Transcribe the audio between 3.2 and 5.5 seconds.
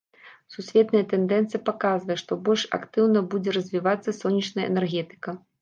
будзе развівацца сонечная энергетыка.